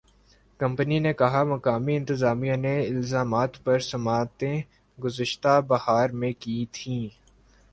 company 0.59 0.97
نے 0.99 1.11
کہا 1.13 1.43
مقامی 1.45 1.95
انتظامیہ 1.97 2.55
نے 2.55 2.73
الزامات 2.85 3.63
پر 3.63 3.79
سماعتیں 3.81 4.61
گذشتہ 4.97 5.59
بہار 5.67 6.09
میں 6.19 6.33
کی 6.39 6.65
تھیں 6.71 7.07